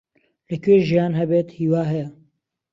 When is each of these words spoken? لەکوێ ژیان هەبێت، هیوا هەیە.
لەکوێ 0.49 0.75
ژیان 0.89 1.13
هەبێت، 1.19 1.47
هیوا 1.57 1.83
هەیە. 1.91 2.07